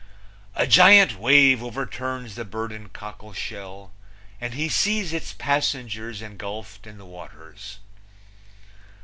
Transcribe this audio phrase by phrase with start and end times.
[0.55, 3.91] A giant wave overturns the burdened cockleshell
[4.39, 7.77] and he sees its passengers engulfed in the waters.